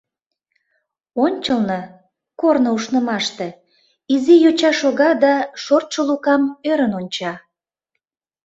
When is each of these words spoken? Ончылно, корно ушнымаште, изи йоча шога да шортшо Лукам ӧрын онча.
Ончылно, 1.23 1.79
корно 2.41 2.69
ушнымаште, 2.77 3.47
изи 4.13 4.35
йоча 4.43 4.71
шога 4.79 5.11
да 5.23 5.33
шортшо 5.63 6.01
Лукам 6.09 6.43
ӧрын 6.69 6.91
онча. 6.99 7.33